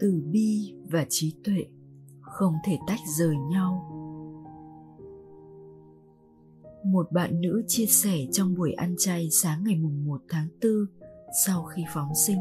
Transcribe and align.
Từ 0.00 0.22
bi 0.30 0.74
và 0.90 1.06
trí 1.08 1.34
tuệ 1.44 1.66
không 2.20 2.54
thể 2.64 2.78
tách 2.86 3.00
rời 3.18 3.36
nhau 3.50 3.96
một 6.86 7.12
bạn 7.12 7.40
nữ 7.40 7.62
chia 7.68 7.86
sẻ 7.86 8.18
trong 8.32 8.54
buổi 8.54 8.72
ăn 8.72 8.94
chay 8.98 9.28
sáng 9.30 9.64
ngày 9.64 9.76
mùng 9.76 10.04
1 10.04 10.20
tháng 10.28 10.48
4 10.62 10.72
sau 11.44 11.64
khi 11.64 11.84
phóng 11.94 12.14
sinh. 12.26 12.38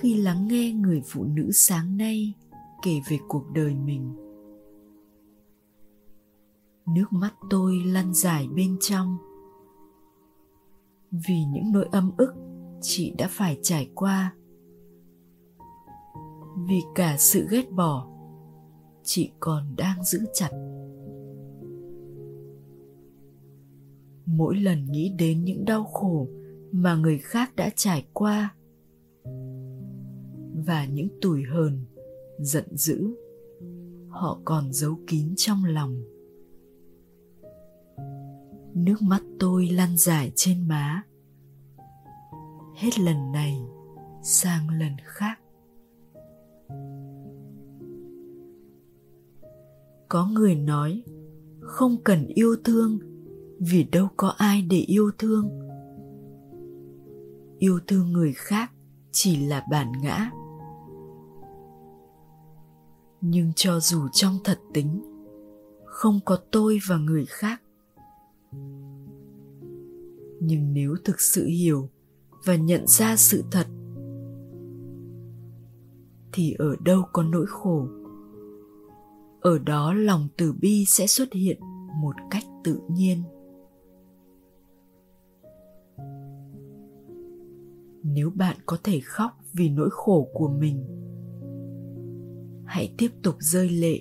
Khi 0.00 0.22
lắng 0.22 0.48
nghe 0.48 0.72
người 0.72 1.02
phụ 1.06 1.24
nữ 1.24 1.50
sáng 1.52 1.96
nay 1.96 2.32
kể 2.82 2.92
về 3.10 3.18
cuộc 3.28 3.44
đời 3.54 3.74
mình, 3.74 4.14
nước 6.94 7.12
mắt 7.12 7.34
tôi 7.50 7.82
lăn 7.84 8.14
dài 8.14 8.48
bên 8.54 8.76
trong. 8.80 9.16
Vì 11.10 11.44
những 11.44 11.72
nỗi 11.72 11.88
âm 11.92 12.10
ức 12.16 12.34
chị 12.80 13.14
đã 13.18 13.28
phải 13.30 13.58
trải 13.62 13.90
qua. 13.94 14.34
Vì 16.68 16.80
cả 16.94 17.16
sự 17.18 17.46
ghét 17.50 17.70
bỏ 17.70 18.08
chị 19.02 19.30
còn 19.40 19.76
đang 19.76 20.04
giữ 20.04 20.18
chặt. 20.34 20.50
Mỗi 24.26 24.56
lần 24.56 24.86
nghĩ 24.90 25.14
đến 25.18 25.44
những 25.44 25.64
đau 25.64 25.84
khổ 25.84 26.28
mà 26.72 26.94
người 26.94 27.18
khác 27.18 27.56
đã 27.56 27.70
trải 27.76 28.06
qua 28.12 28.54
và 30.66 30.86
những 30.92 31.08
tủi 31.20 31.42
hờn, 31.42 31.84
giận 32.38 32.76
dữ, 32.76 33.16
họ 34.08 34.40
còn 34.44 34.72
giấu 34.72 34.98
kín 35.06 35.34
trong 35.36 35.64
lòng 35.64 36.04
nước 38.78 39.02
mắt 39.02 39.22
tôi 39.38 39.68
lăn 39.68 39.96
dài 39.96 40.32
trên 40.34 40.68
má. 40.68 41.02
Hết 42.76 42.98
lần 42.98 43.32
này 43.32 43.58
sang 44.22 44.68
lần 44.68 44.92
khác. 45.04 45.40
Có 50.08 50.26
người 50.26 50.54
nói, 50.54 51.02
không 51.60 51.96
cần 52.04 52.26
yêu 52.26 52.56
thương, 52.64 52.98
vì 53.58 53.84
đâu 53.84 54.08
có 54.16 54.28
ai 54.28 54.62
để 54.62 54.76
yêu 54.76 55.10
thương. 55.18 55.50
Yêu 57.58 57.78
thương 57.86 58.12
người 58.12 58.32
khác 58.32 58.72
chỉ 59.12 59.46
là 59.46 59.66
bản 59.70 59.92
ngã. 60.02 60.30
Nhưng 63.20 63.52
cho 63.56 63.80
dù 63.80 64.08
trong 64.12 64.38
thật 64.44 64.58
tính, 64.74 65.02
không 65.84 66.20
có 66.24 66.38
tôi 66.50 66.78
và 66.88 66.96
người 66.96 67.26
khác 67.26 67.62
nhưng 70.40 70.72
nếu 70.72 70.96
thực 71.04 71.20
sự 71.20 71.46
hiểu 71.46 71.88
và 72.44 72.56
nhận 72.56 72.86
ra 72.86 73.16
sự 73.16 73.44
thật, 73.50 73.66
thì 76.32 76.54
ở 76.58 76.76
đâu 76.84 77.02
có 77.12 77.22
nỗi 77.22 77.46
khổ. 77.48 77.88
Ở 79.40 79.58
đó 79.58 79.92
lòng 79.92 80.28
từ 80.36 80.52
bi 80.52 80.84
sẽ 80.84 81.06
xuất 81.06 81.32
hiện 81.32 81.60
một 82.02 82.14
cách 82.30 82.44
tự 82.64 82.80
nhiên. 82.88 83.22
Nếu 88.02 88.30
bạn 88.30 88.56
có 88.66 88.76
thể 88.84 89.00
khóc 89.04 89.30
vì 89.52 89.68
nỗi 89.68 89.88
khổ 89.92 90.28
của 90.32 90.48
mình, 90.48 90.84
hãy 92.64 92.94
tiếp 92.98 93.10
tục 93.22 93.34
rơi 93.38 93.68
lệ, 93.68 94.00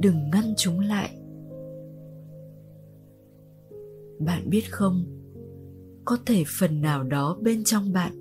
đừng 0.00 0.30
ngăn 0.30 0.54
chúng 0.56 0.80
lại. 0.80 1.18
Bạn 4.18 4.50
biết 4.50 4.62
không? 4.70 5.15
Có 6.06 6.16
thể 6.26 6.44
phần 6.46 6.80
nào 6.80 7.02
đó 7.02 7.36
bên 7.42 7.64
trong 7.64 7.92
bạn 7.92 8.12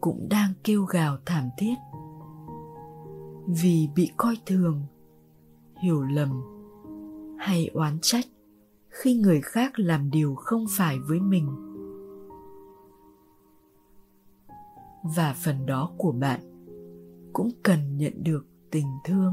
cũng 0.00 0.28
đang 0.30 0.52
kêu 0.64 0.84
gào 0.84 1.16
thảm 1.26 1.48
thiết. 1.58 1.74
Vì 3.62 3.88
bị 3.96 4.10
coi 4.16 4.36
thường, 4.46 4.82
hiểu 5.82 6.02
lầm 6.02 6.42
hay 7.38 7.70
oán 7.74 7.98
trách 8.02 8.24
khi 8.88 9.14
người 9.14 9.40
khác 9.40 9.72
làm 9.76 10.10
điều 10.10 10.34
không 10.34 10.64
phải 10.70 10.98
với 11.08 11.20
mình. 11.20 11.48
Và 15.16 15.34
phần 15.44 15.66
đó 15.66 15.92
của 15.98 16.12
bạn 16.12 16.40
cũng 17.32 17.50
cần 17.62 17.96
nhận 17.96 18.24
được 18.24 18.46
tình 18.70 18.86
thương. 19.04 19.32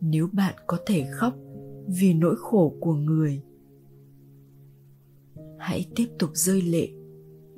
Nếu 0.00 0.28
bạn 0.32 0.54
có 0.66 0.78
thể 0.86 1.06
khóc 1.10 1.34
vì 2.00 2.14
nỗi 2.14 2.34
khổ 2.38 2.74
của 2.80 2.94
người 2.94 3.42
hãy 5.64 5.86
tiếp 5.94 6.06
tục 6.18 6.30
rơi 6.34 6.62
lệ. 6.62 6.88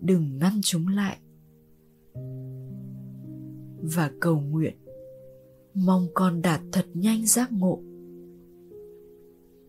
Đừng 0.01 0.39
ngăn 0.39 0.61
chúng 0.63 0.89
lại. 0.89 1.19
Và 3.83 4.11
cầu 4.21 4.41
nguyện. 4.41 4.77
Mong 5.75 6.07
con 6.15 6.43
đạt 6.43 6.61
thật 6.73 6.87
nhanh 6.95 7.27
giác 7.27 7.53
ngộ. 7.53 7.81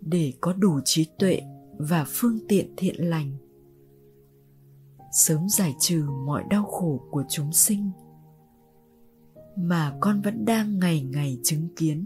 Để 0.02 0.34
có 0.42 0.54
đủ 0.54 0.80
trí 0.86 1.06
tuệ 1.20 1.42
và 1.78 2.06
phương 2.08 2.40
tiện 2.48 2.74
thiện 2.78 2.96
lành. 3.10 3.32
Sớm 5.12 5.50
giải 5.50 5.76
trừ 5.80 6.04
mọi 6.26 6.44
đau 6.50 6.64
khổ 6.64 7.08
của 7.12 7.24
chúng 7.30 7.54
sinh. 7.54 7.92
Mà 9.58 9.98
con 10.00 10.22
vẫn 10.22 10.46
đang 10.46 10.80
ngày 10.80 11.04
ngày 11.04 11.40
chứng 11.44 11.68
kiến. 11.76 12.06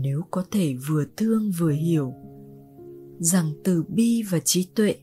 Nếu 0.00 0.22
có 0.30 0.44
thể 0.50 0.74
vừa 0.88 1.04
thương 1.16 1.50
vừa 1.58 1.70
hiểu. 1.72 2.14
Rằng 3.18 3.52
từ 3.64 3.84
bi 3.88 4.22
và 4.30 4.40
trí 4.40 4.64
tuệ 4.74 4.96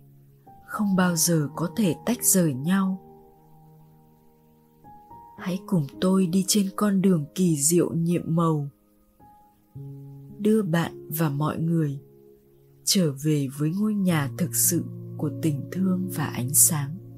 không 0.67 0.95
bao 0.95 1.15
giờ 1.15 1.49
có 1.55 1.69
thể 1.77 1.95
tách 2.05 2.23
rời 2.23 2.53
nhau. 2.53 3.05
Hãy 5.37 5.59
cùng 5.67 5.87
tôi 6.01 6.27
đi 6.27 6.45
trên 6.47 6.69
con 6.75 7.01
đường 7.01 7.25
kỳ 7.35 7.57
diệu 7.57 7.93
nhiệm 7.93 8.21
màu. 8.25 8.69
Đưa 10.39 10.61
bạn 10.61 11.09
và 11.17 11.29
mọi 11.29 11.57
người 11.59 11.99
trở 12.83 13.11
về 13.23 13.47
với 13.57 13.71
ngôi 13.79 13.93
nhà 13.93 14.31
thực 14.37 14.55
sự 14.55 14.83
của 15.17 15.31
tình 15.41 15.69
thương 15.71 16.09
và 16.15 16.25
ánh 16.25 16.53
sáng. 16.53 17.08